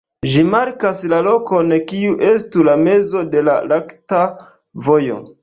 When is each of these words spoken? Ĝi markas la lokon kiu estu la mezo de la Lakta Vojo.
Ĝi 0.35 0.43
markas 0.53 1.01
la 1.11 1.19
lokon 1.27 1.69
kiu 1.91 2.15
estu 2.31 2.65
la 2.69 2.75
mezo 2.87 3.23
de 3.37 3.45
la 3.51 3.59
Lakta 3.75 4.25
Vojo. 4.89 5.23